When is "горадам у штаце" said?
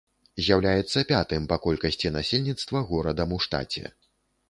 2.91-3.91